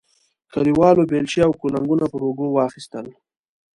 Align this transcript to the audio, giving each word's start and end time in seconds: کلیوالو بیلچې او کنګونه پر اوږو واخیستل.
کلیوالو 0.53 1.07
بیلچې 1.09 1.39
او 1.45 1.51
کنګونه 1.61 2.05
پر 2.11 2.21
اوږو 2.27 2.47
واخیستل. 2.51 3.07